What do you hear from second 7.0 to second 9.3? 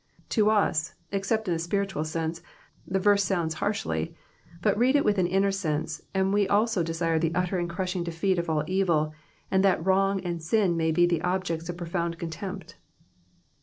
the utter and crushing defeat of all evil,